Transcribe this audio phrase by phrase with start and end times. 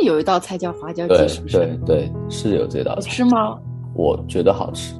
[0.00, 1.58] 那有一道菜叫花椒鸡，是不是？
[1.58, 3.58] 对对，是有这道好菜，吃吗？
[3.94, 4.94] 我觉得好吃。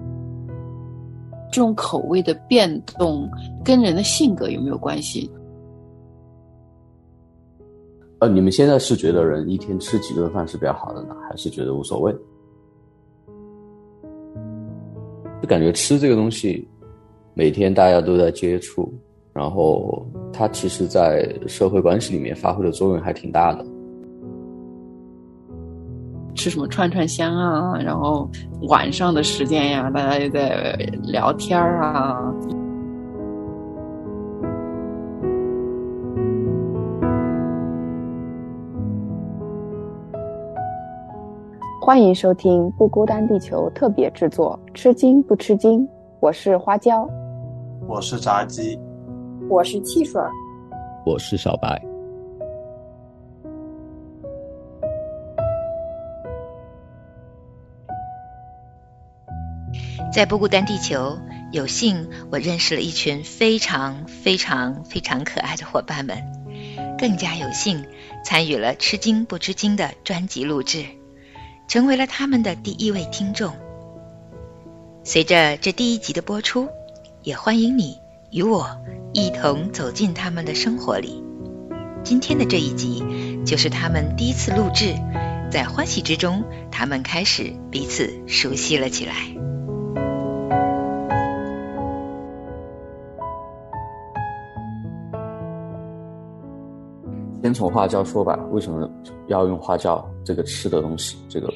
[1.51, 3.29] 这种口味的变动
[3.65, 5.31] 跟人的性格有没有关系？
[8.21, 12.15] 呃，你们现在是觉得人一天吃几顿饭是比较好的呢，还是觉得无所谓？
[15.41, 16.69] 就感觉吃这个东西，
[17.33, 18.93] 每天大家都在接触，
[19.33, 23.65] 然后它其实在社会关系里面发挥的作用还挺大的。
[26.41, 28.27] 吃什么串串香啊，然后
[28.63, 30.73] 晚上的时间呀，大家就在
[31.03, 32.17] 聊天儿啊。
[41.79, 45.83] 欢迎收听《不孤单地球》特别制作《吃惊不吃惊》，
[46.21, 47.07] 我是花椒，
[47.87, 48.81] 我是炸鸡，
[49.51, 50.19] 我是汽水。
[51.05, 51.79] 我是小白，
[60.13, 61.21] 在不孤单地球，
[61.53, 66.19] 有幸我认识了一群非常非常非常可爱的伙伴们，
[66.99, 67.85] 更加有幸
[68.25, 70.85] 参与了《吃惊不吃惊》的专辑录制，
[71.69, 73.55] 成为了他们的第一位听众。
[75.05, 76.69] 随着这第一集的播出，
[77.23, 77.97] 也欢迎你
[78.33, 78.69] 与我
[79.13, 81.23] 一同走进他们的生活里。
[82.03, 83.05] 今天的这一集
[83.47, 84.93] 就是他们第一次录制，
[85.53, 89.40] 在欢喜之中，他们开始彼此熟悉了起来。
[97.43, 98.89] 先从花椒说吧，为什么
[99.29, 101.53] 要用花椒这个吃的东西，这个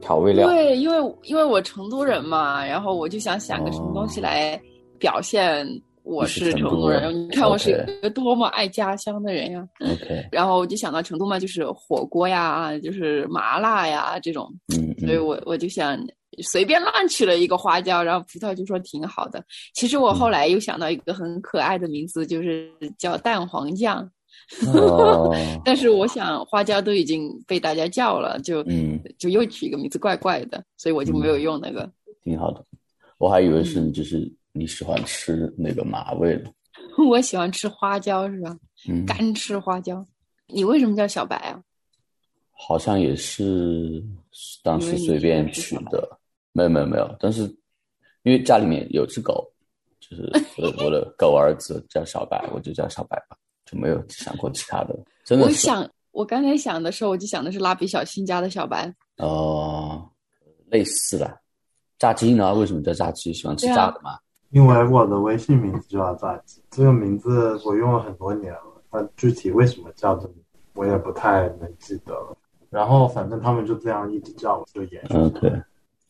[0.00, 0.48] 调味料？
[0.48, 4.60] 对，因为因为我成都人嘛，然后我就想想个什么东西来
[4.98, 5.66] 表现
[6.02, 7.12] 我是是成都人。
[7.28, 15.98] 你看我是一个多么爱家乡的人呀！OK， 然后我就想到成都嘛，就是火锅呀，就是麻辣呀这种，嗯所以嗯，我我就想
[16.42, 19.42] 随便乱取了一个花椒，然后葡萄就说挺好的。
[19.74, 24.08] 其实我后来又想到一个很可爱的名字，就是叫蛋黄酱。
[24.74, 25.34] 哦，
[25.64, 31.90] 但是我想花椒都已经被大家叫了，就嗯，就又取一个名字怪怪的，所以我就没有用那个。
[32.22, 32.64] 挺好的。
[33.18, 36.52] 我还以为嗯是就是你喜欢吃那个麻味的，
[37.08, 38.56] 我喜欢吃花椒是吧？
[38.88, 40.04] 嗯，干吃花椒。
[40.46, 41.60] 你为什么叫小白啊？
[42.52, 44.02] 好像也是
[44.62, 46.08] 当时随便取的，
[46.52, 47.42] 没有没有没有，但是
[48.22, 49.44] 因为家里面有只狗，
[50.00, 50.22] 就是
[50.60, 53.36] 我的我的狗儿子叫小白，我就叫小白吧，
[53.74, 58.94] 就没有想过其他的，真的我想，我刚才想的时候，我就想的是蜡笔小新家的小白。
[59.18, 60.08] 哦，
[60.66, 61.40] 类似了。
[61.98, 62.54] 炸鸡呢？
[62.54, 63.32] 为什么叫炸鸡？
[63.32, 64.18] 喜欢吃炸的吗？
[64.50, 72.36] 因为我的微信名字就叫炸鸡，这个名字我用了很多年了，但具体为什么叫这名字，我也不太能记得了。
[72.70, 75.14] 然后反正他们就这样一直叫我，就延续。
[75.14, 75.52] 嗯，对，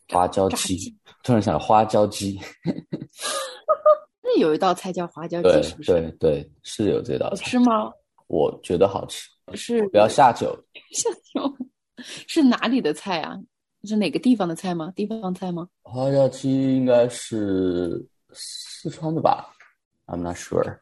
[0.09, 0.95] 花椒鸡。
[1.23, 2.39] 突然想花椒鸡，
[4.25, 5.91] 那有一道菜叫花椒鸡，是不是？
[5.91, 7.93] 对对，是有这道菜好，吃吗？
[8.25, 9.29] 我觉得好吃。
[9.53, 10.57] 是不要下酒，
[10.91, 11.55] 下酒，
[12.27, 13.39] 是哪里的菜啊？
[13.83, 14.91] 是哪个地方的菜吗？
[14.95, 15.69] 地方菜吗？
[15.83, 18.03] 花椒鸡应该是
[18.33, 19.53] 四川的吧
[20.07, 20.79] ？I'm not sure。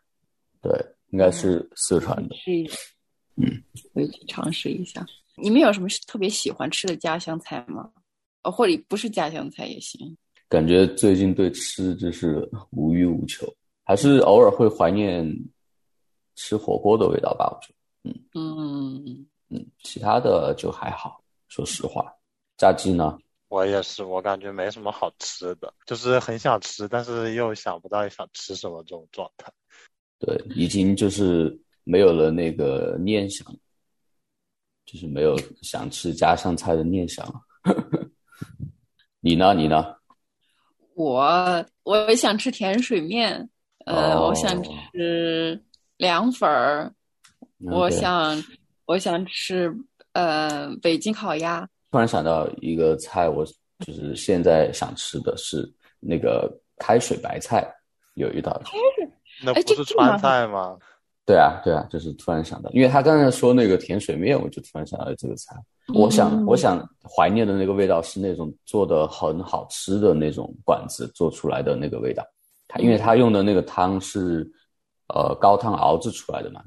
[0.61, 0.71] 对，
[1.09, 2.33] 应该是四川的。
[2.37, 2.77] 试一下，
[3.35, 3.61] 嗯，
[3.91, 5.05] 我也去尝试一下。
[5.35, 7.91] 你们有什么特别喜欢吃的家乡菜吗？
[8.43, 10.15] 哦，或者不是家乡菜也行。
[10.49, 13.47] 感觉最近对吃就是无欲无求，
[13.83, 15.27] 还是偶尔会怀念
[16.35, 17.49] 吃火锅的味道吧。
[17.49, 17.73] 我觉
[18.03, 21.23] 得，嗯，嗯嗯嗯，其他的就还好。
[21.47, 22.11] 说实话，
[22.57, 23.17] 炸鸡呢？
[23.49, 29.51] 我也是，我感觉没什么好吃的，就是很想吃，但是又想不到想吃什么这种状态。
[30.17, 33.47] 对，已经就是没有了那个念想，
[34.85, 37.41] 就是没有想吃家乡菜的念想了。
[39.19, 39.53] 你呢？
[39.53, 39.95] 你呢？
[40.95, 43.49] 我我想吃甜水面，
[43.85, 45.61] 呃，哦我想吃
[45.97, 46.91] 凉粉儿，
[47.59, 48.43] 我想
[48.85, 49.73] 我想吃
[50.13, 51.67] 呃北京烤鸭。
[51.91, 53.45] 突然想到一个菜，我
[53.85, 57.65] 就是现在想吃的是那个开水白菜，
[58.15, 58.71] 有一道菜。
[59.03, 59.09] 哎
[59.45, 60.77] 那不是川菜吗？
[61.25, 65.55] 对啊，对啊，就是突然想到，因为他刚才说那个甜水面，我就突然想到这个菜。
[65.93, 72.23] 我想，嗯我想怀念的那个味道是那种做的很好吃的那种馆子做出来的那个味道。
[72.67, 74.49] 他因为他用的那个汤是
[75.13, 76.61] 呃高汤熬制出来的嘛，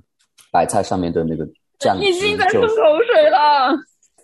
[0.50, 1.46] 白菜上面的那个
[1.78, 3.76] 酱汁已经在就吞口水了，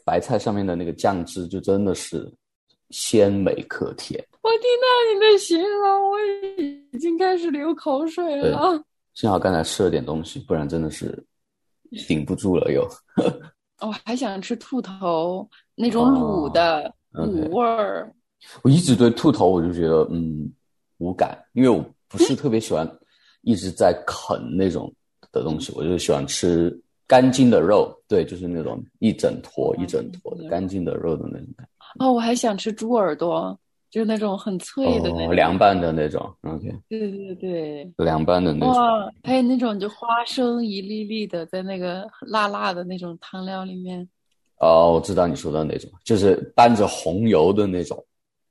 [0.05, 2.27] 白菜上面的那个酱汁就真的是
[2.91, 4.23] 鲜美可甜。
[4.41, 6.19] 我听到你的形容，我
[6.93, 8.83] 已经开始流口水了。
[9.15, 11.25] 幸好刚才吃了点东西，不然真的是
[12.07, 12.89] 顶不住了又。
[13.81, 18.15] 我还想吃兔头那种卤的卤味儿。
[18.63, 20.51] 我一直对兔头我就觉得嗯
[20.99, 22.89] 无感，因为我不是特别喜欢
[23.43, 24.93] 一直在啃那种
[25.31, 26.77] 的东西，我就喜欢吃
[27.07, 31.67] 干净的肉，对，就是那种一整坨一整坨的干净的肉的那种感
[31.99, 33.59] 觉，哦，我还想吃猪耳朵，
[33.93, 35.35] 就是那种很脆的那哦，种。
[35.37, 37.93] 凉拌的那种，OK，对对对。
[37.99, 44.09] 凉拌的那种，哇，还有那种就花生一粒粒的，在那个辣辣的那种汤料里面。
[44.61, 48.03] 哦，我知道你说的那种，就是拌着红油的那种，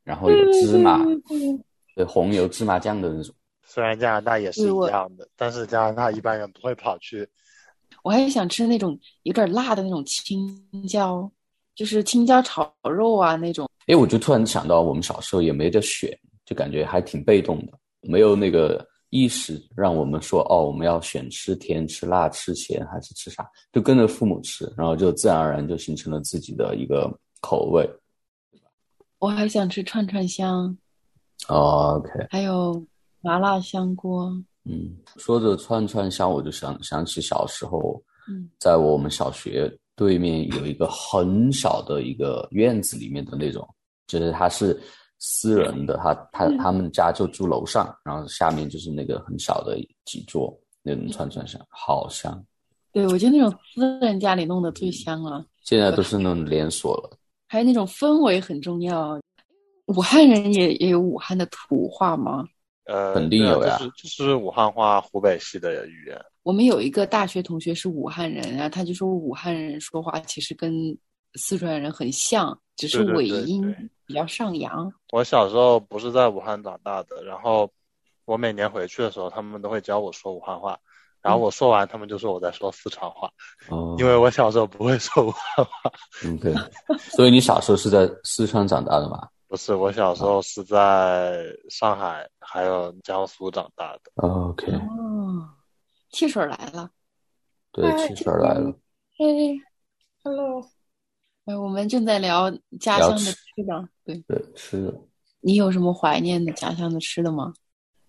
[0.04, 1.60] 然后有芝麻，对对对
[1.96, 3.34] 对，红油芝麻酱的那种。
[3.64, 7.28] 虽然加拿大也是一样的，但是加拿大一般人不会跑去。
[8.04, 11.32] 我还想吃那种有点辣的那种青椒，
[11.74, 13.68] 就是青椒炒肉啊那种。
[13.88, 16.10] 哎，我就突然想到，我们小时候也没得选，
[16.46, 27.12] 就感觉还挺被动的，没有那个意识让我们说哦，我们要选吃甜、吃辣、吃咸还是吃啥，就跟着父母吃，然后就自然而然就形成了自己的一个
[27.42, 27.90] 口味。
[29.20, 30.76] 我还想吃串串香，
[31.48, 32.84] 哦 OK，还有
[33.22, 34.32] 麻辣香锅。
[34.64, 43.64] 嗯，说着串串香，我就想想起小时候，嗯，在我们小学对面有一个很小的一个院子里面的那种，
[44.08, 44.76] 就是它是
[45.20, 50.52] 私人的，他他他们家就住楼上，然后下面就是那个很小的几桌
[50.82, 52.44] 那种串串香，好香。
[52.92, 57.16] 对，我觉得那种私人家里弄的最香了，现在都是那种连锁了，
[57.48, 59.22] 还有那种氛围很重要。
[59.86, 62.44] 武汉人也也有武汉的土话吗？
[62.86, 66.20] 呃，肯定有呀啊就是就是武汉话湖北系的语言。
[66.44, 70.98] 我们有一个大学同学是武汉人，然后他就说武汉人说话其实跟
[71.36, 74.92] 四川人很像，只是对对尾音对对比较上扬。
[75.12, 77.70] 我小时候不是在武汉长大的，然后
[78.26, 80.78] 我每年回去的时候，他们都会教我说武汉话，
[81.22, 83.30] 然后我说完，他们就说我在说四川话，
[83.70, 85.92] 哦，因为我小时候不会说武汉话。
[86.28, 86.54] OK，
[86.98, 94.00] 所以你小时候是在四川长大的吗不是，我小时候是在上海还有江苏长大的。
[94.16, 95.11] ？OK，哦，
[96.12, 96.92] 汽水来了，
[97.72, 98.78] 对，汽水来了。
[99.18, 99.58] 嘿
[100.24, 100.62] ，Hello，
[101.46, 104.94] 哎，我们正在聊家乡的吃吃的，对对，吃的。
[105.40, 107.54] 你有什么怀念的家乡的吃的吗？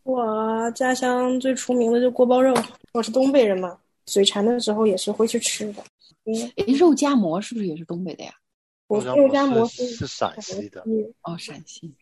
[0.03, 2.53] 我家乡最出名的就锅包肉，
[2.93, 5.85] 我是东北人嘛，嘴馋的时候也是会去吃的。
[6.25, 8.33] 嗯，诶，肉夹馍是不是也是东北的呀？
[8.89, 11.95] 我肉夹馍馍是是陕西的嗯哦，陕西。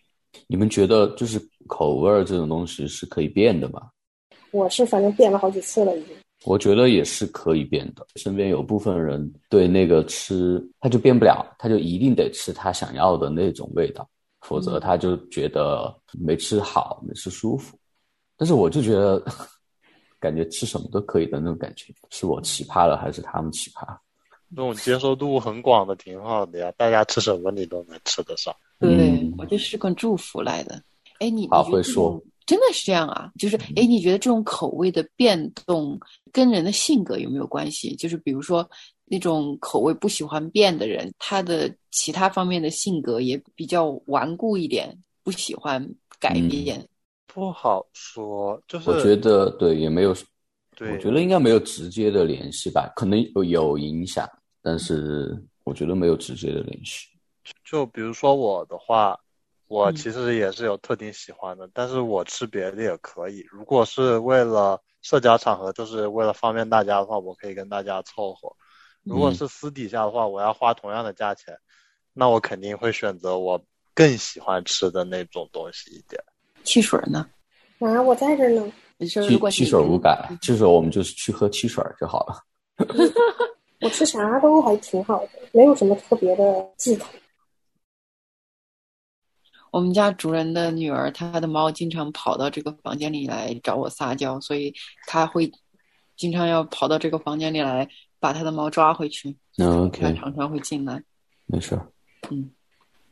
[0.47, 3.91] 你们觉得就是口味儿这种东西是可以变的吗？
[4.53, 6.17] 我是反正变了好几次了已经。
[6.45, 8.07] 我觉得也是可以变的。
[8.17, 14.09] 身边有部分人对那个吃，他就变不了，他就一定得吃他想要的那种味道，
[14.41, 17.77] 否则他就觉得没吃好，没吃舒服。
[18.39, 19.23] 但是我就觉得，
[20.19, 23.87] 感觉吃什么都可以的那种感觉，是我奇葩了还是他们奇葩？
[24.49, 28.53] 那种接受度很广的挺好的呀，大家吃什么你都能吃得上。
[28.79, 30.83] 对，嗯我就是个祝福来的。
[31.19, 32.21] 哎，你好你会说
[32.51, 33.31] 真的是这样啊？
[33.39, 35.97] 就是哎，你觉得这种口味的变动
[36.33, 37.95] 跟人的性格有没有关系？
[37.95, 38.69] 就是比如说
[39.05, 44.93] 那种口味不喜欢变的人，他的其他方面的性格也比较顽固一点，
[45.23, 45.81] 不喜欢
[46.19, 46.85] 改嗯变。
[47.29, 50.13] 不好说，就是我觉得对，也没有，
[50.75, 54.29] 对我觉得应该没有直接的联系吧，可能有有影响，
[54.61, 57.07] 但是我觉得没有直接的联系。
[57.65, 59.17] 就比如说我的话，
[59.71, 63.47] 我嗯其实也是有特定喜欢的，但是我吃别的也可以。
[63.49, 68.53] 如果是为了社交场合，就是为了方便大家的话，我可以跟大家凑合。
[69.05, 71.57] 如果嗯是私底下的话，我要花同样的价钱，
[72.13, 73.63] 那我肯定会选择我
[73.95, 76.21] 更喜欢吃的那种东西一点。
[76.65, 77.25] 汽水呢？
[77.79, 78.73] 啊，我在这儿呢。
[78.99, 82.43] 你说如汽果汽水无感，汽水我们就是去喝汽水就好了。
[83.81, 86.45] 我吃啥都还挺好的，没有什么特别的
[86.77, 87.07] 忌口。
[89.71, 94.75] 我们家主人的女儿，她的猫经常跑到这个房间里来找我撒娇，所以
[95.07, 95.51] 她会
[96.17, 99.37] 经常要跑到这个房间里来把她的猫抓回去。
[99.57, 101.03] 那她常常会进来。
[101.47, 101.87] 没事儿。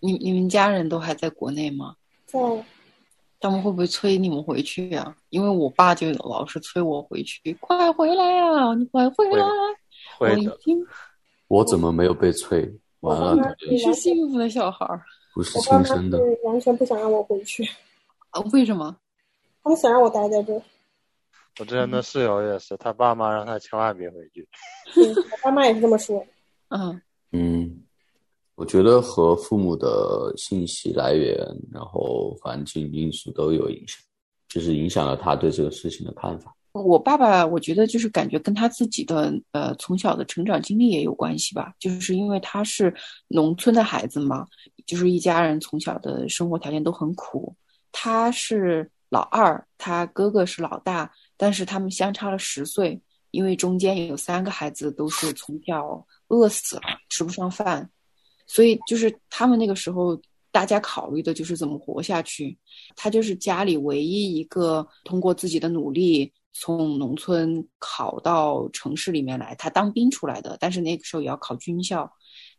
[0.01, 1.95] 你你们家人都还在国内吗？
[2.27, 2.39] 在
[3.41, 9.47] 他们会不会催你们回去呀、因为我爸就老是催我回去，快回来呀、你快回来！
[10.19, 10.85] 我会的，已经
[11.47, 12.69] 我怎么没有被催？
[13.01, 15.01] 完了，你是幸福的小孩儿
[15.39, 16.19] 不是我爸妈亲生的。
[16.19, 17.63] 是完全不想让我回去，
[18.31, 18.41] 啊？
[18.53, 18.97] 为什么？
[19.63, 20.61] 他们想让我待在这儿。
[21.61, 24.49] 我之前的室友也是，他爸妈让他千万别回去。
[24.99, 26.27] 嗯，我爸妈也是这么说。
[26.71, 27.85] 嗯，嗯，
[28.57, 31.37] 我觉得和父母的信息来源，
[31.73, 34.03] 然后环境因素都有影响，
[34.49, 36.53] 就是影响了他对这个事情的看法。
[36.83, 42.95] 我爸爸，我觉得就是感觉跟他自己的呃从小的成长经历也有关系吧，就是因为他是
[43.29, 44.47] 农村的孩子嘛，
[44.87, 47.55] 就是一家人从小的生活条件都很苦。
[47.93, 57.89] 他是老二，他哥哥是老大，但是他们相差了十岁，因为中间有三个孩子都是从小饿死了，吃不上饭，
[58.47, 60.21] 所以就是他们那个时候。
[60.51, 62.59] 大家考虑的就是怎么活下去。
[62.97, 69.55] 他就是家里唯一一个通过自己的努力从农村考到城市里面来。
[69.55, 72.11] 他当兵出来的，但是那个时候也要考军校，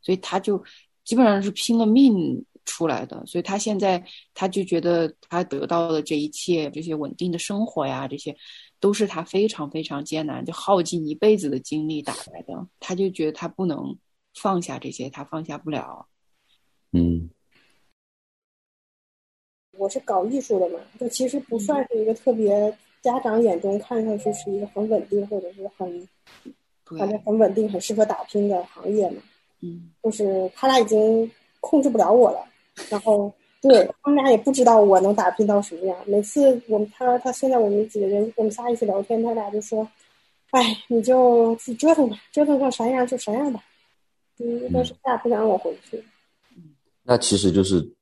[0.01, 0.63] 所以他就
[1.03, 3.25] 基本上是拼了命出来的。
[3.25, 4.03] 所以他现在
[4.34, 8.36] 他就觉得他得到的这一切，这些稳定的生活呀，这些
[8.79, 12.68] 都是他非常非常艰难，就耗尽一辈子的精力打来的。
[12.79, 13.98] 他就觉得他不能
[14.34, 16.08] 放下这些，他放下不了。
[16.94, 17.29] 嗯。
[19.77, 26.08] 我是搞艺术的嘛，就其实不算是一个特别家长眼中看上去是一个很稳定或者是很，
[26.98, 29.22] 反正很稳定、很适合打拼的行业嘛。
[29.62, 31.29] 嗯，就是他俩已经
[31.60, 32.46] 控制不了我了，
[32.89, 35.98] 然后对他们俩也不知道我能打拼到什么样。
[36.06, 39.88] 每次我们他他现在我们几个人我们仨一起聊天，他俩就说
[40.51, 43.63] ：“哎，你就自己折腾吧，折腾成啥样就啥样吧。”
[44.39, 46.03] 嗯，但是他俩不想让我回去。
[47.03, 47.96] 那其实就是。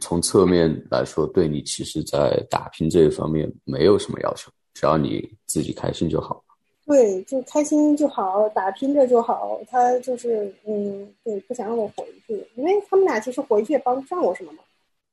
[0.00, 6.42] 从侧面来说，对你其实，在打拼这一方面没有什么要求，只要你自己开心就好。
[6.84, 9.60] 对，就开心就好，打拼着就好。
[9.70, 14.58] 他就是，嗯，对，不想让我回去，因为他们俩其实回去也帮不上我什么嘛。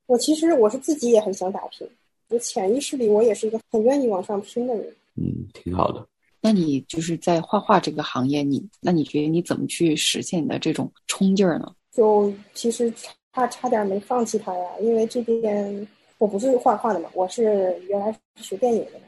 [0.07, 1.88] 我其实我是自己也很想打拼，
[2.29, 4.83] 我潜意识里我也是一个很愿意往上拼的人。
[5.15, 6.05] 嗯，挺好的。
[6.41, 11.71] 那你就是在画画这个行业，你那你觉得你怎么去实现你的这种冲劲儿呢？
[11.91, 12.91] 就其实。
[13.33, 19.00] 差差点没放弃他呀，因为这边我不是画画的嘛，我是原来是学电影的，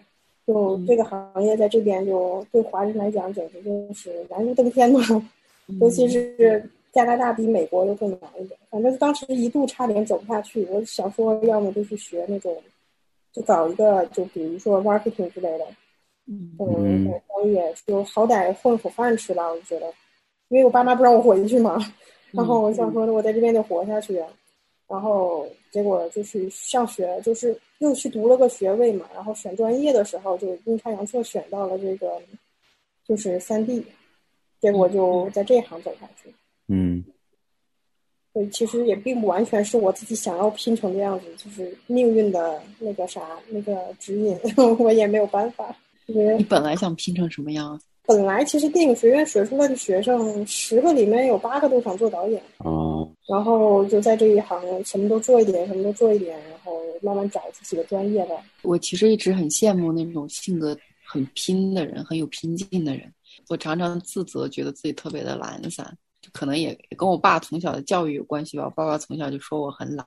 [0.47, 4.99] 就这个行业在这边就对华人来讲简直就是难如登天嘛，
[5.81, 8.59] 尤其是加拿大比美国又更难一点。
[8.69, 12.55] 反正当时一度差点走不下去，我想说要么就去学那种，
[13.33, 15.65] 就搞一个就比如说 marketing 之类的，
[16.27, 19.87] 嗯，商业就好歹混口饭吃吧，我就觉得，
[20.49, 21.77] 因为我爸妈不让我回去嘛。
[22.31, 24.21] 然后我想说，我在这边得活下去，
[24.87, 29.05] 然后结果就去上学，就是又去读了个学位嘛。
[29.13, 32.21] 然后选专业的时候，就阴差阳错选到了这个，
[33.07, 33.85] 就是三 D，
[34.59, 36.33] 结果就在这一行走下去。
[36.67, 37.03] 嗯，
[38.33, 44.37] 所以，其实也并不完全是我自己想要拼成这样子，就是命运的那个啥那个指引，
[44.79, 45.75] 我也没有办法。
[46.05, 47.79] 你本来想拼成什么样？
[48.11, 52.43] 本来其实电影学院学出来的学生，十个里面有八个都想做导演。
[52.57, 53.09] 哦。
[53.29, 58.35] 然后就在这一行，什么都做一点，什么都做一点，然后慢慢找自己的专业吧。
[58.63, 63.09] 我其实一直很羡慕那种性格很拼的人，很有拼劲的人。
[63.47, 68.65] 我常常自责，觉得自己特别的懒散，就可能也跟我爸从小的教育有关系吧。
[68.65, 70.05] 我爸爸从小就说我很懒，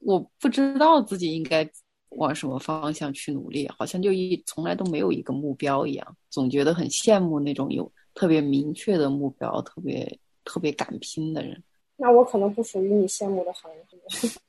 [0.00, 1.70] 我不知道自己应该。
[2.16, 3.68] 往什么方向去努力？
[3.76, 11.62] 好像就一从来都没有一个目标一样，总觉得很羡慕那种有特别明确的目标、特别特别敢拼的人。
[11.96, 13.84] 那我可能不属于你羡慕的行业，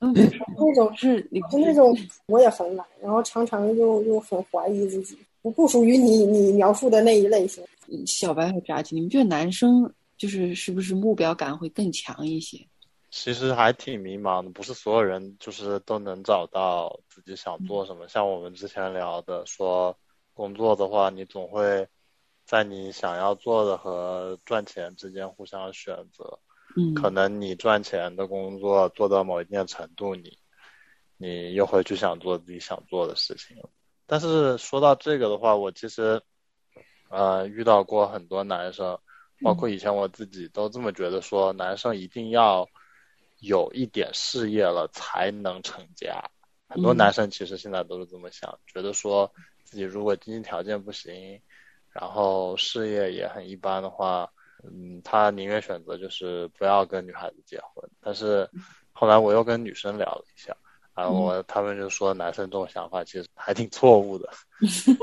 [0.58, 1.96] 那种是就那种
[2.26, 7.62] 我也很懒，然后常常又又很怀疑自己，我不属于你你描述的那一类型。
[8.04, 12.58] 小白和扎鸡，你们觉得男生就是是不是目标感会更强一些？
[13.18, 18.06] 其实还挺迷茫的，不是所有人就是都能找到自己想做什么。
[18.08, 19.98] 像我们之前聊的，说
[20.34, 21.88] 工作的话，你总会
[22.44, 26.38] 在你想要做的和赚钱之间互相选择。
[26.76, 30.38] 嗯，可能你赚钱的工作做到某一定程度，你
[31.16, 33.56] 你又会去想做自己想做的事情。
[34.06, 36.20] 但是说到这个的话，我其实
[37.08, 38.98] 呃遇到过很多男生，
[39.42, 42.68] 包括以前我自己都这么觉得，说男生一定要。
[43.40, 46.30] 有一点事业了才能成家，
[46.68, 49.30] 很多男生其实现在都是这么想，觉得说
[49.64, 51.40] 自己如果经济条件不行，
[51.92, 54.30] 然后事业也很一般的话，
[54.64, 57.88] 嗯，他宁愿选择就是不要跟女孩子结婚。
[58.00, 58.48] 但是
[58.92, 60.56] 后来我又跟女生聊了一下，
[60.94, 64.30] 然后我他们就说男生这种想法其实还挺错误的，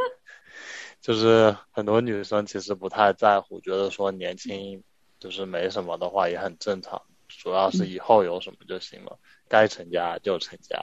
[1.01, 4.83] 就是很多女生其实不太在乎，觉得说年轻
[5.19, 7.01] 就是没什么的话也很正常。
[7.43, 9.19] 主要是以后有什么就行了，
[9.49, 10.81] 该成家就成家。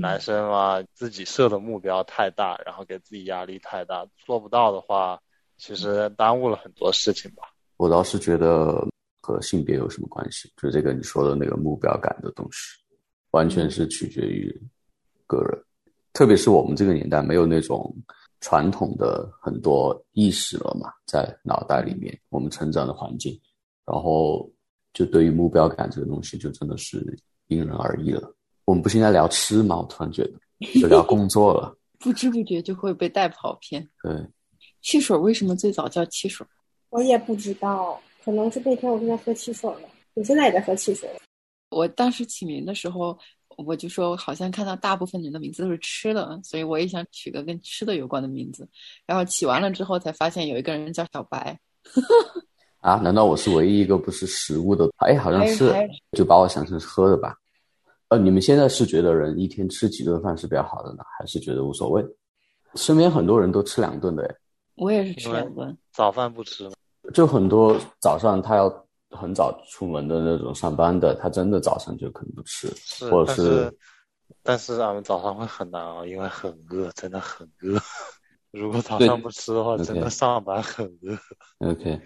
[0.00, 5.20] 男生嘛，自己设的目标太大，然后给自己压力太大，做不到的话，
[5.56, 7.42] 其实耽误了很多事情吧。
[7.78, 8.86] 我倒是觉得
[9.22, 10.48] 和性别有什么关系？
[10.56, 12.78] 就这个你说的那个目标感的东西，
[13.32, 14.54] 完全是取决于
[15.26, 15.64] 个人。
[16.12, 17.92] 特别是我们这个年代，没有那种
[18.40, 23.36] 传统的很多意识了嘛，在脑袋里面，我们成长的环境，
[23.84, 24.48] 然后
[24.98, 28.34] 就对于目标感这个东西，就真的是因人而异了。
[28.64, 29.76] 我们不是应该聊吃吗？
[29.76, 33.88] 我突然觉得就聊工作了， 不知不觉就会被带跑偏。
[34.02, 34.26] 对，
[34.82, 36.44] 汽水为什么最早叫汽水？
[36.90, 41.08] 我也不知道，可能是那天我正在喝汽水了，我现在也在喝汽水。
[41.70, 43.16] 我当时起名的时候。
[43.66, 48.68] 我就说，好像看到大部分人的名字都是吃的，所以我也想取个跟吃的有关的名字。
[49.04, 51.58] 然后起完了之后，才发现有一个人叫小白。
[52.80, 52.96] 啊？
[52.96, 54.88] 难道我是唯一一个不是食物的？
[54.98, 55.72] 哎，好像是，
[56.12, 57.34] 就把我想成是喝的吧？
[58.08, 62.04] 呃，你们现在是觉得人一天吃几顿饭是比较好的呢，还是觉得无所谓？
[62.74, 64.36] 身边很多人都吃两顿的，哎，
[64.76, 66.70] 我也是吃两顿，早饭不吃，
[67.12, 68.84] 就很多早上他要。
[69.10, 72.70] 很早出门的那种上班的，他真的早上就可能不吃，
[73.10, 73.74] 或者是，
[74.42, 77.80] 但是俺们早上会很难熬，因为很饿，真的很饿。
[78.58, 81.68] 如果早上不吃的话，真的上班很饿。
[81.70, 82.00] OK，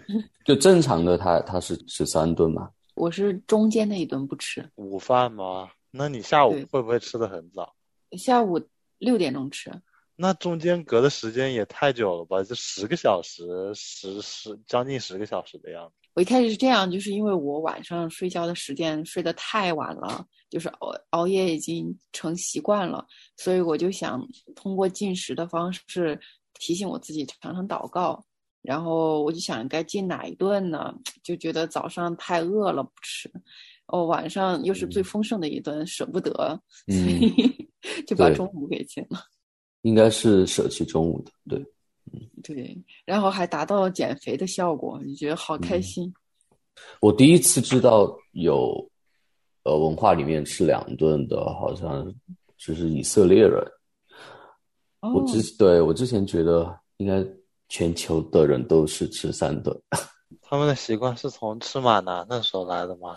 [0.45, 2.69] 就正常的他他是吃三顿嘛？
[2.95, 4.69] 我是中间那一顿不吃。
[4.75, 5.69] 午饭吗？
[5.89, 7.73] 那你下午会不会吃的很早？
[8.17, 8.61] 下午
[8.99, 9.71] 六点钟吃。
[10.15, 12.43] 那中间隔的时间也太久了吧？
[12.43, 13.43] 就十个小时，
[13.73, 15.95] 十十将近十个小时的样子。
[16.13, 23.03] 我一开始是这样，就是因为我晚上睡觉的时间睡得太晚了，就是熬熬夜已经成习惯了，
[23.37, 24.23] 所以我就想
[24.55, 26.19] 通过进食的方式
[26.63, 28.23] 提醒我自己常常祷告。
[28.61, 30.95] 然后我就想该进哪一顿呢？
[31.21, 33.29] 就觉得早上太饿了不吃，
[33.87, 36.31] 哦，晚上又是最丰盛的一顿，舍不得，
[36.87, 37.69] 所以
[38.07, 39.19] 就把中午给进了。
[39.81, 41.65] 应该是舍弃中午的，对。
[42.41, 46.13] 对，然后还达到了减肥的效果，你觉得好开心。
[47.01, 48.89] 我第一次知道有，
[49.63, 52.13] 呃，文化里面吃两顿的，好像
[52.57, 53.61] 就是以色列人。
[55.11, 57.25] 我之对我之前觉得应该
[57.67, 59.77] 全球的人都是吃三顿。
[60.41, 63.15] 他们的习惯是从吃马南那时候来的吗？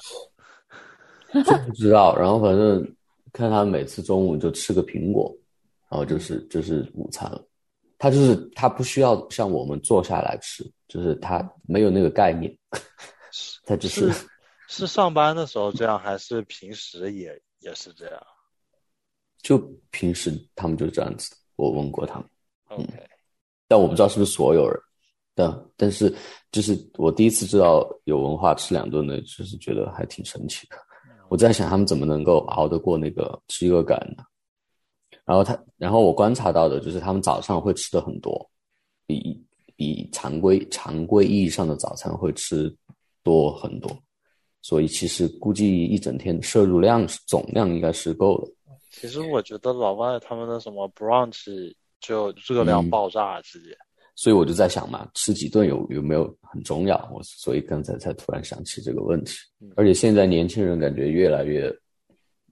[1.32, 2.16] 不知道。
[2.16, 2.96] 然后反正
[3.32, 5.34] 看他每次中午就吃个苹果，
[5.88, 7.44] 然后就是就是午餐了。
[7.98, 12.54] 他就是他不需要像我们坐下来吃，就是他没有那个概念，
[13.64, 14.12] 他就是
[14.68, 18.22] 是上班的时候这样，还是平时也也是这样？
[19.42, 19.58] 就
[19.90, 22.28] 平时他们就这样子，我问过他们
[22.68, 22.86] ，OK，
[23.66, 24.78] 但我不知道是不是所有人，
[25.34, 26.14] 但但是
[26.52, 30.76] 就是我第一次知道有文化吃两顿的，就是觉得还挺神奇的。
[31.28, 34.22] 我在想他们怎么能够熬得过那个饥饿感呢？
[35.24, 38.48] 然后他，然后我观察到的就是，他们早上会吃的很多，
[39.06, 42.72] 比比常规常规意义上的早餐会吃
[43.24, 43.90] 多很多，
[44.62, 48.52] 所以其实估计一整天摄入量总量应该是够的。
[49.00, 53.76] 其实我觉得老外他们的什么 brunch 就热量爆炸直接，
[54.14, 56.96] 所以我就在想嘛，吃几顿有有没有很重要？
[57.12, 59.36] 我所以刚才才突然想起这个问题。
[59.76, 61.74] 而且现在年轻人感觉越来越。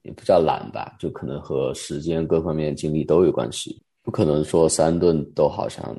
[0.07, 3.83] 也不叫懒吧，就可能和时间各方面精力都有关系。
[4.03, 5.99] 不可能说三顿都好像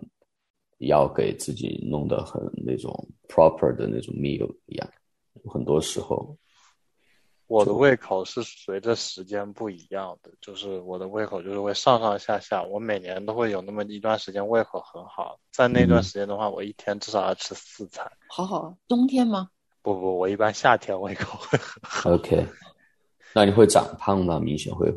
[0.78, 2.94] 要给自己弄得很那种
[3.28, 4.88] proper 的那种 meal 一样。
[5.46, 6.38] 很多时候，
[7.48, 12.64] 我的胃口是随着时间不一样的，就是我的胃口就是会上上下下。
[12.64, 18.12] 我每年都会有那么一段时间胃口很好，在那段时间的话，我一天至少要吃四餐。
[18.28, 19.50] 好好，冬天吗？
[19.82, 22.12] 不不，我一般夏天胃口会很好。
[22.18, 22.46] OK。
[23.34, 24.40] 那你会长胖吗？
[24.40, 24.92] 明显会。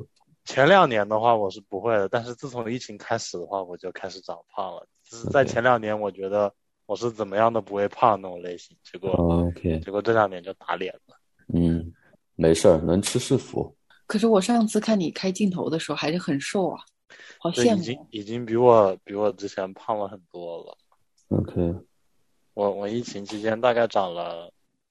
[0.45, 4.87] 前两年的话我是不会的，但是自从疫情开始的话，我就开始长胖了。
[5.05, 6.51] 就是在前两年，我觉得
[6.87, 11.17] 我是怎么样都不会胖那种类型，结果 OK，结果这两年就打脸了。
[11.53, 11.93] 嗯，
[12.39, 13.77] 没事儿，能吃是福。
[14.07, 16.79] 可是我上次看你开镜头的时候还是很瘦啊，
[17.41, 17.83] 好羡慕。
[17.83, 20.79] 已经已经比我比我之前胖了很多了。
[21.29, 21.75] OK，
[22.55, 24.51] 我我疫情期间大概长了。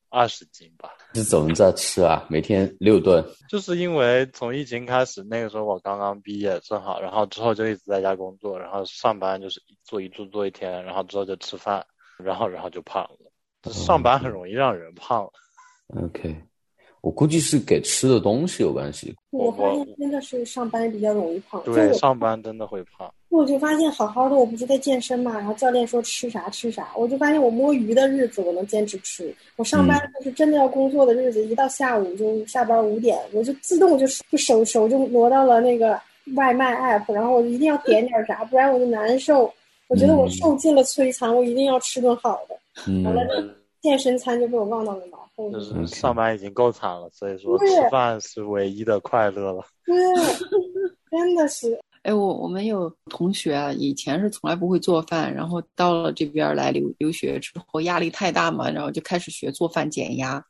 [0.09, 2.25] 二十斤吧，你怎么在吃啊？
[2.29, 11.85] 每天六顿，就是因为从疫情开始，那个时候我刚刚毕业，正好，然后之后就一直在家工作，然后上班就是做一做做一天，然后之后就吃饭，
[12.23, 13.71] 然后然后就胖了。
[13.73, 15.29] 上班很容易让人胖。
[15.87, 16.41] OK。
[17.07, 19.15] 我估计是给吃的东西有关系。
[19.29, 21.63] 我发现真的是上班比较容易胖。
[21.63, 23.09] 对，上班真的会胖。
[23.29, 29.33] 我就发现好好的，我不是在健身嘛，然后教练说吃啥吃啥，我就发现我摸鱼的日子我能坚持吃。
[29.55, 35.97] 我上班就是真的要工作的日子，一到下午就下班五点，我就自动就就手手就挪到了那个
[36.35, 39.49] 外卖 app，然后我一定要点点啥，不然我就难受。
[39.87, 42.59] 我觉得我受尽了摧残，我一定要吃顿好的。
[43.05, 45.51] 完了，健身餐就被我忘到了脑后。
[45.51, 49.63] 就是上班已经够惨了，所以说吃饭是唯一的快乐了。
[49.85, 49.95] 对，
[51.11, 51.79] 真的是。
[52.03, 60.41] 哎，我我们有同学啊，以前是从来不会做饭，然后到了这边来留留学之后，压力太大嘛，然后就开始学做饭减压，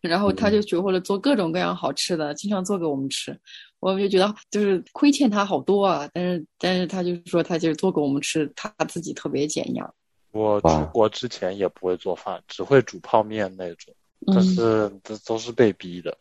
[0.00, 3.36] 然后他就学会了做各种各样好吃的，经常做给我们吃。
[3.80, 9.92] 我们就觉得就是亏欠他好多啊，但是但是他就是说他就是做给我们吃，他自己特别减压。
[10.32, 13.92] 我出国之前也不会做饭，只会煮泡面那种，
[14.26, 16.16] 但是这都是被逼的。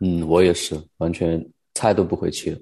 [0.00, 1.42] 嗯，我也是，完全
[1.74, 2.58] 菜都不会切。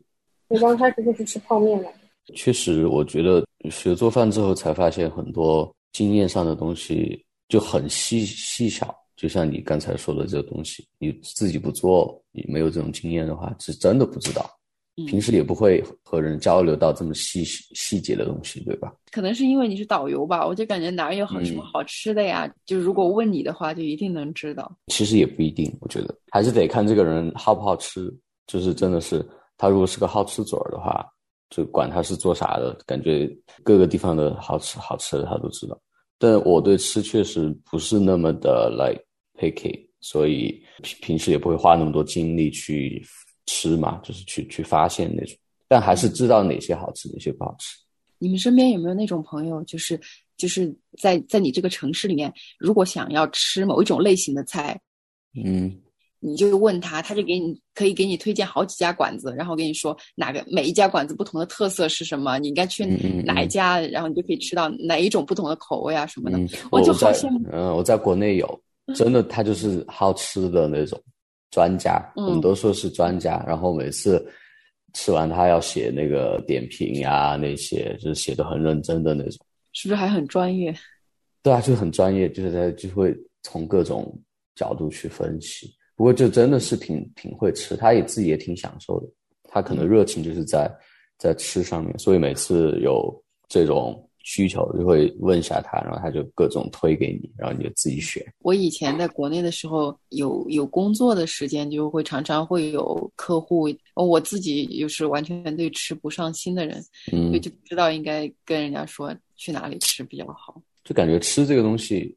[0.48, 1.92] 我刚开始就是吃泡面的。
[2.34, 8.94] 确实，我觉得学做饭之后才发现很多经验上的东西就很细细小。
[9.16, 14.50] 就像你刚才说的这个东西，你自己不做，你没有这种经验的话，是真的不知道。
[14.94, 18.92] 平时也不会和人交流到这么细细节的东西，对吧？
[19.10, 24.70] 可能是因为你是导游吧，我就感觉哪儿有好什么好吃的呀，就如果问你的话，就一定能知道。
[24.86, 28.12] 其实也不一定，我觉得还是得看这个人好不好吃。
[28.46, 29.26] 就是真的是
[29.56, 31.04] 他如果是个好吃嘴儿的话，
[31.50, 33.28] 就管他是做啥的，感觉
[33.62, 35.76] 各个地方的好吃好吃的他都知道。
[36.18, 39.02] 但我对吃确实不是那么的 like
[39.38, 43.04] picky，所以平平时也不会花那么多精力去。
[43.46, 45.36] 吃嘛，就是去去发现那种，
[45.68, 47.78] 但还是知道哪些好吃，哪些不好吃。
[48.18, 50.00] 你们身边有没有那种朋友，就是
[50.36, 54.80] 就是在在你这个城市里面，如果想要吃某一种类型的菜，
[55.44, 55.76] 嗯，
[56.20, 62.86] 你就问他，他就给你可以给你推荐好几家馆子，然后跟你说哪个每一家馆子不同的特色是什么，你应该去
[63.26, 66.38] 哪一家，然后你就可以吃到哪一种不同的口味啊什么的。
[66.70, 67.46] 我就好羡慕。
[67.52, 68.62] 嗯，我在国内有，
[68.94, 70.98] 真的，他就是好吃的那种。
[71.54, 73.44] 专家，我们都说是专家。
[73.46, 74.26] 然后每次
[74.92, 79.46] 吃完，他要写那个点评呀，那些就是写的很认真的那种。
[79.72, 80.74] 是不是还很专业？
[81.44, 84.12] 对啊，就很专业，就是他就会从各种
[84.56, 85.72] 角度去分析。
[85.94, 89.06] 不过就真的是挺挺会吃，他也自己也挺享受的。
[89.44, 90.68] 他可能热情就是在
[91.18, 93.14] 在吃上面，所以每次有
[93.48, 94.00] 这种。
[94.26, 98.24] 需求就会问一下他，然后他就各种推给你，然后你就自己选。
[98.40, 103.68] 我以前在国内的时候，有有工作的时间，就会常常会有客户。
[103.94, 106.82] 我自己又是完全对吃不上心的人，
[107.12, 110.60] 嗯，所以就不知道应该跟人家说去哪里吃比较好。
[110.82, 112.16] 就感觉吃这个东西，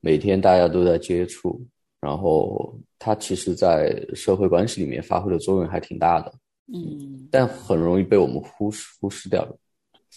[0.00, 1.62] 每天大家都在接触，
[2.00, 6.32] 然后它其实，在社会关系里面发挥的作用还挺大的，
[6.72, 9.58] 嗯，但很容易被我们忽视忽视掉的。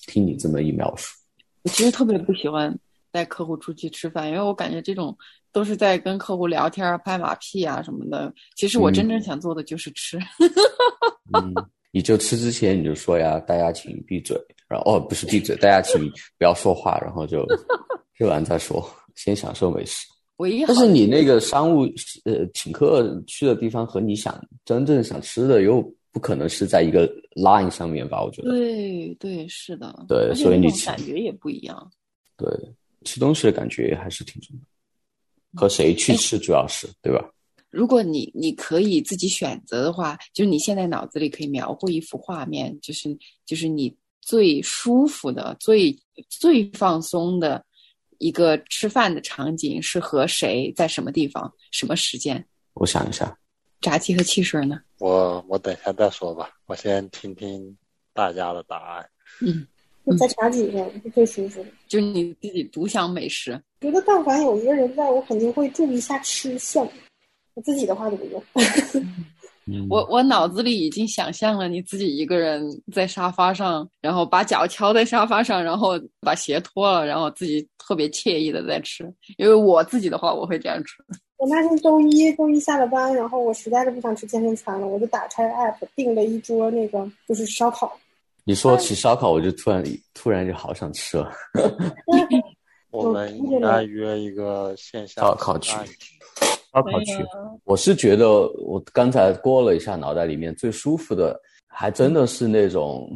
[0.05, 1.15] 听你这么一描述，
[1.63, 2.73] 我其实特别不喜欢
[3.11, 5.17] 带客户出去吃饭，因为我感觉这种
[5.51, 8.33] 都是在跟客户聊天、拍马屁啊什么的。
[8.55, 10.17] 其实我真正想做的就是吃。
[11.33, 11.53] 嗯，
[11.91, 15.99] 你就吃之前你就说呀，大家请闭嘴，然后哦不是闭嘴，大家请
[16.37, 17.45] 不要说话，然后就
[18.17, 20.07] 吃完再说，先享受美食。
[20.37, 21.85] 唯一但是你那个商务
[22.25, 25.83] 呃请客去的地方和你想真正想吃的又。
[26.17, 28.23] 不可能是在一个 line 上面吧？
[28.23, 31.91] 我觉得对对是的，对，所以你感觉也不一样。
[32.35, 32.49] 对，
[33.03, 34.55] 吃东西的感觉还是挺重
[35.53, 37.23] 要，和谁去吃主要是对吧？
[37.69, 45.95] 如果你你可以自己选择的话，就是你现在脑子里可以描绘一幅画面，就是就是你最舒服的、最
[46.29, 47.63] 最放松的
[48.17, 52.43] 一个吃饭的场景是和谁在什么地方、什么时间？
[52.73, 53.37] 我想一下。
[53.81, 54.79] 炸鸡和汽水呢？
[54.99, 57.77] 我我等一下再说吧，我先听听
[58.13, 59.09] 大家的答案。
[59.41, 59.67] 嗯，
[60.03, 63.61] 我在茶几上是最舒服的，就是你自己独享美食。
[63.81, 66.87] 觉得但凡有一个人在，我肯定会注意一下吃相。
[67.53, 68.43] 我自己的话就不用。
[69.89, 72.63] 我我脑子里已经想象了你自己一个人
[72.93, 79.03] 在沙发上，然后把脚敲在沙发上，然后把鞋脱了，然后自己特别惬意的在吃。
[79.37, 81.03] 因为我自己的话，我会这样吃。
[81.37, 87.95] 我那天周一周一下了班，然后我实在是不想吃健身餐了，我就打开 app 订了一桌那个就是烧烤。
[88.43, 89.83] 你说起烧烤，我就突然
[90.15, 91.31] 突然就好想吃了。
[92.89, 95.77] 我们应该约一个线下烧烤区。
[96.73, 97.23] 烧烤区，
[97.65, 103.15] 我是觉得我刚才过了一下脑袋里面最舒服的，还真的是那种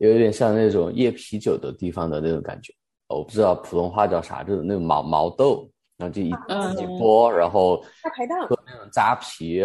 [0.00, 2.74] 有点像那种夜啤酒的地方的那种感觉。
[3.08, 5.66] 我不知道普通话叫啥，就是那种毛毛豆。
[6.00, 9.58] 然后就一自己剥，然后大排档喝那种扎啤，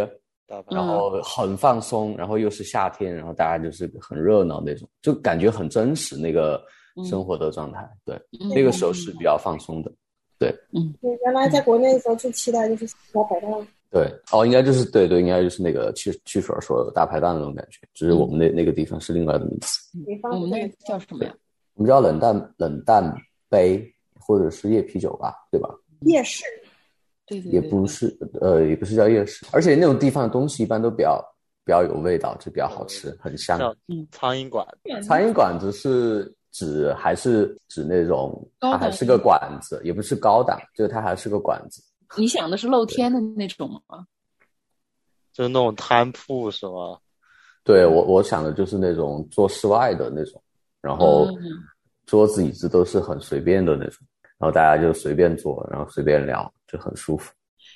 [0.70, 6.62] 然后很放松，然后又是夏天，然后大家就是很热闹那种，就感觉很真实那个
[7.08, 7.90] 生活的状态。
[8.04, 8.20] 对，
[8.54, 9.90] 那个时候是比较放松的。
[10.38, 13.68] 对，嗯，对，原来在国内的时候最期待就是大排档。
[13.90, 19.80] 对，哦，应该就是对对，应该就是那个汽汽水说大排档那种感觉，只是我们那那个地方是另外的名字。
[20.30, 21.34] 我们那个叫什么呀？
[21.76, 23.16] 我们叫冷淡冷淡
[23.48, 25.70] 杯或者是夜啤酒吧，对吧？
[26.06, 26.44] 夜市，
[27.26, 31.24] 对对，也不是，呃，也不是叫夜市，而且那种地方的东西一般都比较
[31.64, 33.58] 比较有味道，就比较好吃，很香。
[33.58, 34.66] 像嗯苍蝇馆，
[35.04, 41.84] 苍蝇馆子是指还是指那种它还是个馆子，也不是高档，就是它还是个馆子。
[42.18, 44.06] 你想的是露天的那种吗？
[45.34, 46.98] 就是那种摊铺是吗？
[47.64, 50.42] 对我我想的就是那种做室外的那种，
[50.82, 51.44] 然后嗯
[52.06, 54.06] 桌子椅子都是很随便的那种，
[54.38, 57.32] 然后大家就随便坐，然后随便聊，就很舒服。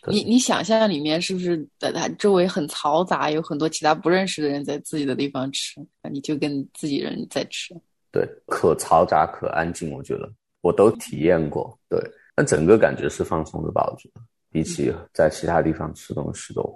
[0.07, 7.75] 你你想象里面是不是在它周围很嘈杂，有很多其他不认识的人在自己的地方吃，你就跟自己人在吃。
[8.11, 11.77] 对，可嘈杂可安静，我觉得我都体验过。
[11.89, 11.99] 对，
[12.35, 13.85] 那整个感觉是放松的吧？
[13.91, 16.75] 我觉得比起在其他地方吃东西的话，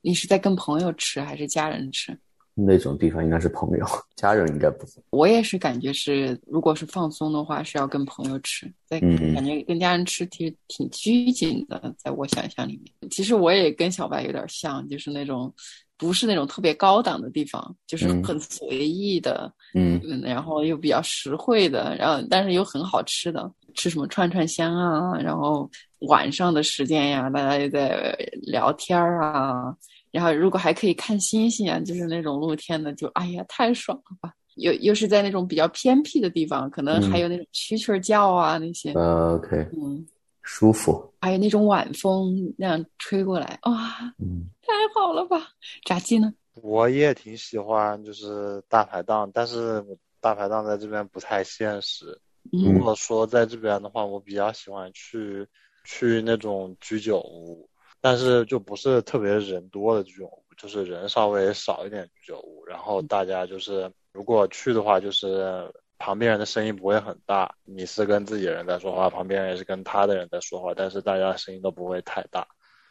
[0.00, 2.18] 你是在跟朋友吃还是家人吃？
[2.54, 4.92] 那种地方应该是朋友，家人应该不会。
[5.10, 8.70] 我也是感觉是，如果是放松的话，是要跟朋友吃。
[8.86, 13.10] 在嗯感觉跟家人吃，其实挺拘谨的，在我想象里面。
[13.10, 15.52] 其实我也跟小白有点像，就是那种
[15.96, 29.74] 不是那种特别高档的地方，就是嗯很随意的，嗯嗯，然后又比较实惠的，然后但是又很好吃的，吃什么串串香啊，然后晚上的时间呀，大家又在聊天儿啊，
[30.12, 34.32] 然后如果还可以看星星啊，就是那种露天的，就哎呀太爽了吧！
[34.56, 40.06] 又又是在那种比较偏僻的地方，可能还有那种蛐蛐儿叫啊那些，呃，OK，嗯，
[40.42, 41.10] 舒服。
[41.22, 45.48] 还有那种晚风那样吹过来，哇，嗯太好了吧！
[45.84, 46.32] 炸鸡呢？
[46.54, 52.20] 我也挺喜欢就是大排档，但是我大排档在这边不太现实。
[52.50, 55.46] 如嗯果说在这边的话，我比较喜欢去
[55.84, 57.66] 去那种居酒屋，
[58.02, 62.62] 但是就不是特别人多的居酒屋，就是人稍微少一点居酒屋。
[62.66, 72.46] 然后大家就是如果去的话，就是旁边人的声音不会很大，你是跟自己人在说话，旁边人也是跟他的人在说话，但是大家声音都不会太大。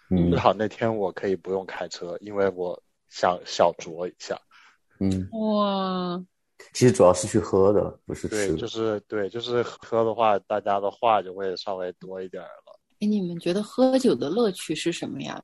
[0.09, 4.39] 嗯最好那天我可以不用开车，因为我想小酌一下。
[4.99, 6.21] 嗯，哇，
[6.73, 12.79] 其实主要是去喝的，不是吃对，就是对，就是喝的话，大家的话就会稍微多一点儿了。
[13.01, 15.41] 哎，你们觉得喝酒的乐趣是什么呀？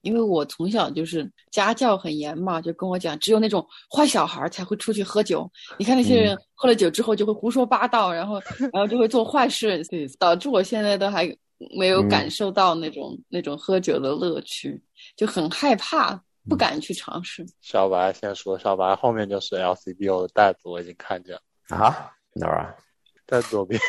[0.00, 5.50] 因为我从小就是家教很严嘛，就跟我讲，只有那种坏小孩才会出去喝酒。
[5.78, 8.38] 你看那些人喝了酒之后就会胡说八道，然后
[8.72, 11.24] 然后就会做坏事，对，导致我现在都还
[11.78, 14.78] 没有感受到那种、那种喝酒的乐趣，
[15.16, 17.46] 就很害怕，不敢去尝试。
[17.62, 22.74] 小白先说，小白后面就是 LCBO 的袋子，我已经看见了，啊，哪儿啊？
[23.26, 23.80] 在左边。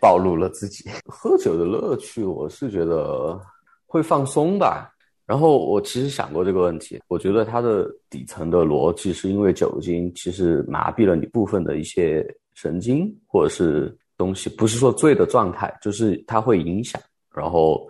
[0.00, 0.88] 暴露了自己。
[1.06, 3.40] 喝酒的乐趣，我是觉得
[3.86, 4.92] 会放松吧。
[5.26, 16.98] 然后我其实想过这个问题，我觉得它的底层的逻辑是因为酒精其实麻痹了你部分的一些神经或者是东西，不是说醉的状态，就是它会影响，
[17.34, 17.86] 然后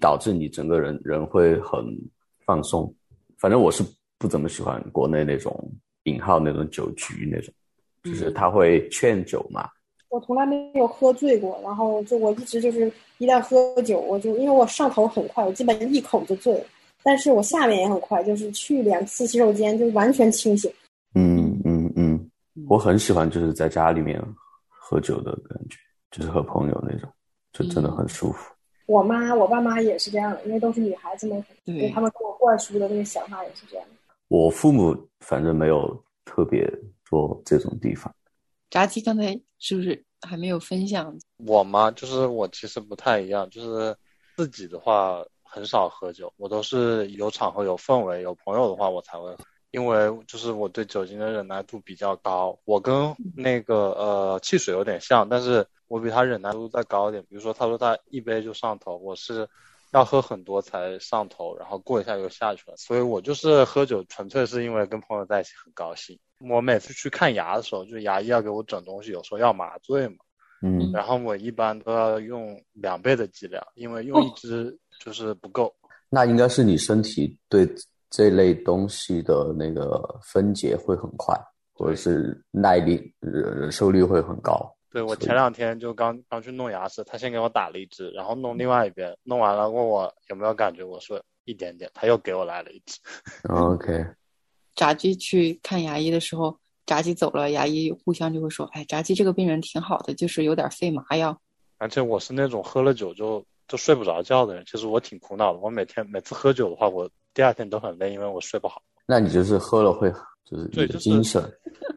[0.00, 1.80] 导致你整个人人会很
[2.44, 2.92] 放松。
[3.36, 3.84] 反正我是
[4.18, 5.72] 不怎么喜欢国内那种
[6.04, 7.54] 引号那种酒局那种，
[8.02, 9.68] 就是他会劝酒嘛，
[10.10, 16.64] 我从来没有喝醉过，然后就我一直就是一旦喝酒，我就因为我上头很快，我基本一口就醉了，
[17.02, 20.72] 但是我下面也很快，就是去两次洗手间就完全清醒。
[21.14, 22.30] 嗯嗯嗯，
[22.68, 24.22] 我很喜欢就是在家里面
[24.68, 25.76] 喝酒的感觉，
[26.10, 27.10] 就是和朋友那种，
[27.52, 28.52] 就真的很舒服。
[28.86, 34.14] 我妈、我爸妈也是这样的，因为都是女孩子嘛，所以对他们给我灌输的那个想法也是这样的。
[34.28, 35.94] 我父母反正没有
[36.24, 36.66] 特别
[37.04, 38.10] 做这种地方。
[38.70, 41.16] 炸鸡刚才是不是还没有分享？
[41.46, 43.96] 我嘛，就是我其实不太一样，就是
[44.36, 49.38] 自己的话很少喝酒，我都是有场合、有氛围、有朋友的话我才会喝。
[49.70, 57.22] 因为就是我对酒精的忍耐度比较高，我跟那个呃汽水有点像，但是我比他忍耐度再高一点。
[57.28, 59.46] 比如说他说他一杯就上头，我是
[59.92, 62.76] 要喝很多才上头，然后过一下又下去了。
[62.78, 66.18] 所以我就是喝酒纯粹是因为跟朋友在一起很高兴。
[66.40, 70.16] 我每次去看牙的时候，就牙医要给我整东西，有时候要麻醉嘛，
[70.62, 75.74] 嗯然后我一般都要用两倍的剂量，因为用一支就是不够。
[76.08, 77.68] 那应该是你身体对
[78.10, 81.38] 这类东西的那个分解会很快，
[81.74, 84.74] 或者是耐力、忍忍受力会很高。
[84.90, 92.98] 对，我前两天就刚刚去弄牙齿，他先给我打了一支，然后弄另外一边，弄完了问我有没有感觉，我说一点点，他又给我来了一支。
[93.50, 94.02] OK，
[94.78, 101.36] 炸鸡去看牙医的时候，炸鸡走了，牙医互相就会说：“哎，炸鸡这个病人挺好的，就是有点费麻药。
[101.78, 105.58] 而且我是那种喝了酒就就睡不着觉的人，其实我挺苦恼的。
[105.58, 108.80] 我每天每次喝酒的话，我第二天都很累，因为我睡不好。
[109.04, 110.08] 那你就是喝了会
[110.44, 111.42] 就是对就是精神，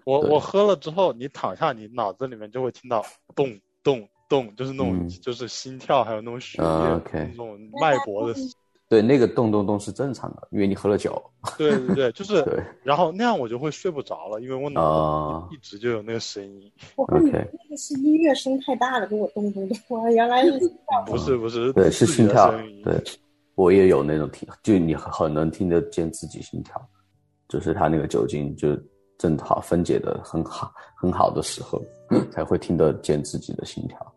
[0.04, 3.48] 我我喝了之后，你躺下，你脑子里面就会听到咚
[3.84, 8.34] 咚咚，就是那种、嗯就是心跳，还有那种血液、啊，OK 那种脉搏的
[8.92, 11.24] 对，那个咚咚咚是正常的，因为你喝了酒。
[11.58, 16.70] 对对对，就是 对，然后那样我就会睡不着了，因为我脑啊子一直就有那个声音。
[16.98, 19.78] 我跟你 OK 那个是音乐声太大了，给我咚咚咚。
[19.88, 20.60] 我原来是
[21.06, 22.82] 不是不是，对，是心跳声音。
[22.84, 23.02] 对，
[23.56, 26.76] 我也有那种听，就你很能听得见自己心跳，
[27.48, 28.78] 就是他那个酒精就
[29.18, 31.82] 正好分解的很好很好的时候，
[32.30, 34.11] 才会听得见自己的心跳。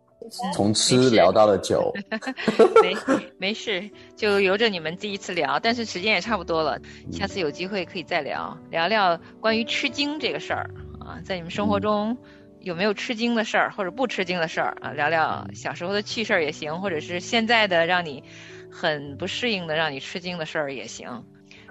[0.54, 1.92] 从吃聊到了酒，
[2.82, 2.96] 没
[3.38, 6.80] 没事，就由着你们第一次聊，但是时间也差不多了，
[7.12, 12.16] 下次有机会可以再聊聊聊关于吃惊这个事儿啊，在你们生活中
[12.60, 14.92] 有没有吃惊的事儿，或者不吃惊的事儿啊？
[14.92, 18.24] 聊聊小时候的趣事儿也行，或者是现在的让你
[18.70, 21.24] 很不适应的、让你吃惊的事儿也行。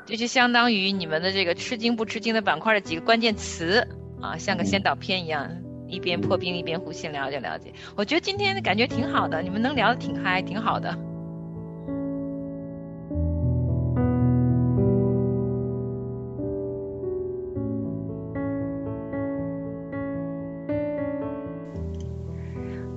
[0.06, 3.88] 这就相当于你们的这个吃惊不吃惊的板块的几个关键词
[4.22, 5.50] 啊，像个先导片一样，
[5.94, 7.72] 一边破冰一边互信了解了解。
[7.96, 10.98] 我觉得今天的感觉挺好的，你们能聊得挺嗨，挺好的。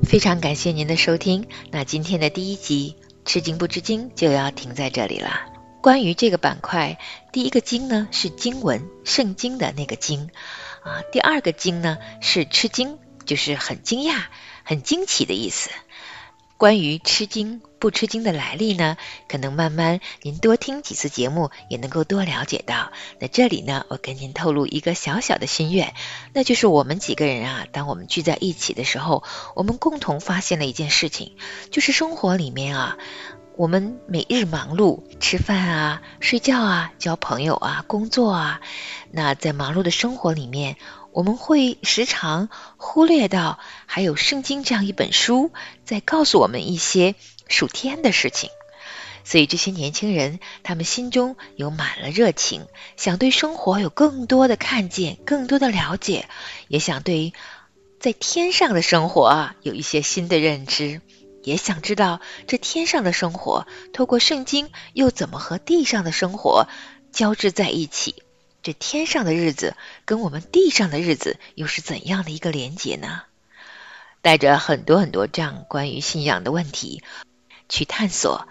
[0.02, 5.28] 非常感谢您的收听，那今天的第一集《吃惊不吃惊》就要停在这里了。
[5.82, 6.98] 关于这个板块，
[7.32, 10.30] 第一个经呢是经文，圣经的那个经，
[10.86, 14.26] 啊，第二个惊呢是吃惊，就是很惊讶、
[14.62, 15.70] 很惊奇的意思。
[16.58, 18.96] 关于吃惊不吃惊的来历呢，
[19.28, 22.92] 可能慢慢您多听几次节目也能够多了解到。
[23.18, 25.92] 那这里呢，我跟您透露一个小小的心愿，
[26.32, 29.22] 那就是我们几个人啊，当我们聚在一起的时候，
[29.54, 31.36] 我们共同发现了一件事情，
[31.70, 32.96] 就是生活里面啊，
[33.56, 38.60] 我们每日忙碌，吃饭啊、睡觉啊、交朋友啊、工作啊，
[39.10, 40.76] 那在忙碌的生活里面，
[41.10, 45.52] 我们会时常忽略到，还有圣经这样一本书
[45.86, 47.14] 在告诉我们一些
[47.48, 48.50] 属天的事情。
[49.24, 52.66] 所以这些年轻人，他们心中有满了热情，
[52.98, 56.28] 想对生活有更多的看见，更多的了解，
[56.68, 57.32] 也想对
[58.00, 61.00] 在天上的生活啊有一些新的认知，
[61.46, 66.66] 也想知道这天上的生活透过圣经又怎么和地上的生活
[67.12, 68.16] 交织在一起。
[68.64, 73.22] 这天上的日子跟我们地上的日子又是怎样的一个连结呢？
[74.22, 77.04] 带着很多很多这样关于信仰的问题
[77.68, 78.48] 去探索，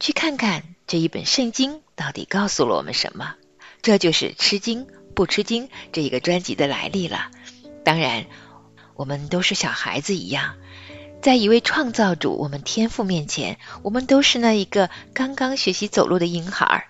[0.00, 3.36] 去看看这一本圣经到底告诉了我们什么。
[3.80, 7.30] 这就是吃惊不吃惊这一个专辑的来历了。
[7.84, 8.26] 当然，
[8.96, 10.56] 我们都是小孩子一样，
[11.24, 16.84] 在一位创造主、我们天赋面前，我们都是那一个刚刚学习走路的婴孩儿。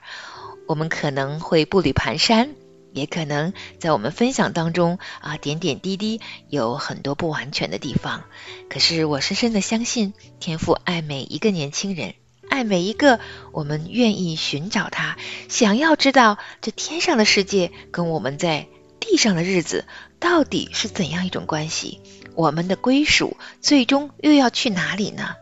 [0.66, 2.49] 我们可能会步履蹒跚，
[2.92, 8.25] 也可能在我们分享当中啊点点滴滴有很多不完全的地方。
[8.68, 12.14] 可是我深深的相信，天赋爱每一个年轻人，
[12.51, 13.20] 爱每一个
[13.53, 15.16] 我们愿意寻找他，
[15.49, 18.66] 想要知道这天上的世界跟我们在
[18.99, 19.85] 地上的日子
[20.18, 22.01] 到底是怎样一种关系，
[22.35, 25.37] 我们的归属最终又要去哪里呢？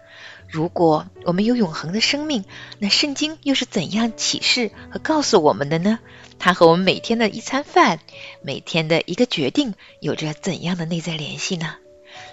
[0.48, 2.44] 如果我们有永恒的生命，
[2.78, 5.98] 那圣经又是怎样启示和告诉我们的呢？
[6.38, 8.00] 它和我们每天的一餐饭、
[8.42, 11.76] 每天的一个决定有着怎样的内在联系呢？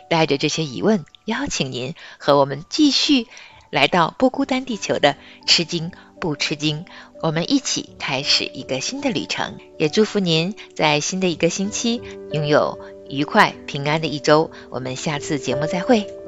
[0.09, 3.27] 带着这些疑问，邀请您和我们继续
[3.69, 6.83] 来到不孤单地球的吃惊不吃惊，
[7.21, 9.57] 我们一起开始一个新的旅程。
[9.77, 12.01] 也祝福您在新的一个星期
[12.33, 14.49] 拥有愉快平安的一周。
[14.69, 16.18] 我们下次节目再会。